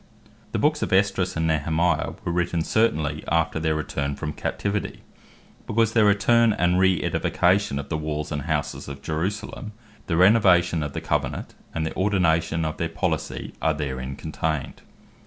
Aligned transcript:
Ezra 0.01 0.13
And 0.19 0.33
Nehemiah 0.33 0.51
The 0.53 0.57
Books 0.59 0.81
of 0.81 0.91
Esdras 0.93 1.37
and 1.37 1.45
Nehemiah 1.47 2.11
were 2.25 2.31
written 2.31 2.63
certainly 2.63 3.23
after 3.27 3.59
their 3.59 3.75
return 3.75 4.15
from 4.15 4.33
captivity; 4.33 5.01
because 5.67 5.93
their 5.93 6.05
return, 6.05 6.55
the 6.57 6.75
re 6.75 6.99
edification 7.03 7.77
of 7.77 7.89
the 7.89 7.97
walls 7.97 8.31
and 8.31 8.41
houses 8.41 8.87
of 8.87 9.03
Jerusalem, 9.03 9.73
the 10.07 10.17
renovation 10.17 10.81
of 10.81 10.93
the 10.93 11.01
Covenant, 11.01 11.53
and 11.75 11.87
ordination 11.93 12.65
of 12.65 12.77
their 12.77 12.89
policy 12.89 13.53
are 13.61 13.75
therein 13.75 14.15
contained. 14.15 14.81